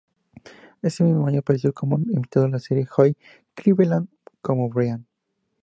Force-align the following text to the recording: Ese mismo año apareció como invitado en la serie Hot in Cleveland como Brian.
Ese 0.81 1.03
mismo 1.03 1.27
año 1.27 1.41
apareció 1.41 1.73
como 1.73 1.99
invitado 1.99 2.47
en 2.47 2.53
la 2.53 2.59
serie 2.59 2.87
Hot 2.87 3.05
in 3.05 3.15
Cleveland 3.53 4.07
como 4.41 4.67
Brian. 4.67 5.05